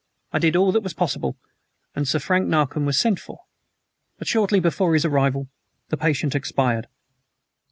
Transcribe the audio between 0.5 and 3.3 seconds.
all that was possible, and Sir Frank Narcombe was sent